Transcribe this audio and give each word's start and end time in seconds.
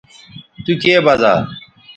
تو 0.63 0.71
کے 0.81 0.93
بزا 1.05 1.33